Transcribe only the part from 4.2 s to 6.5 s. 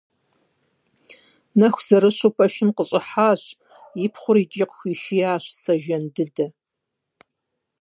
икӀи къыхуишиящ сэ жан дыдэ.